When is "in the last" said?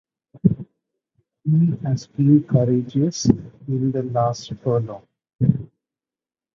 3.29-4.51